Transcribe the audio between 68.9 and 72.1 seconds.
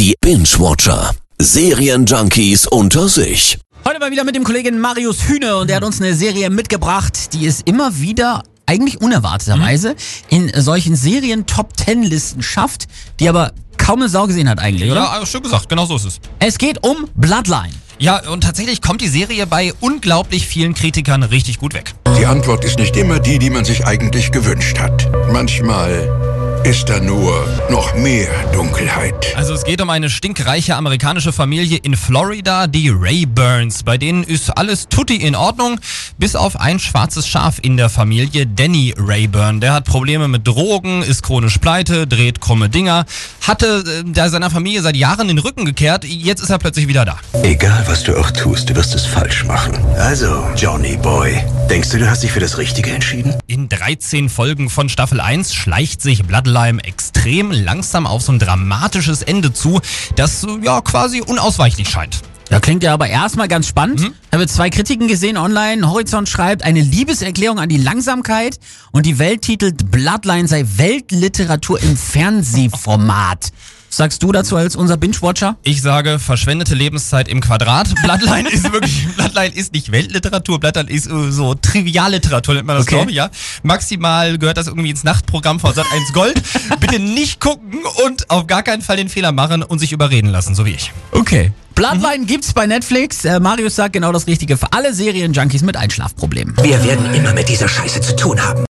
und die Welt titelt Bloodline sei Weltliteratur im